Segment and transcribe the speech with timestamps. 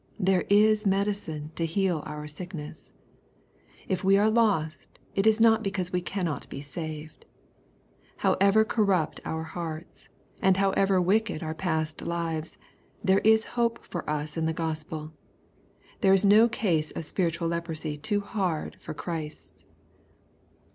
[0.19, 2.91] There is medicine to heal our sickness.
[3.87, 7.27] If we are lost it is not because we cannot be saved.
[8.25, 10.09] However corrupt our hearts,
[10.41, 12.57] and however wicked our past lives,
[13.03, 15.13] there is hope for us in the Gospel.
[15.99, 19.65] There is no case of spiritual lep rosy too hard for Christ.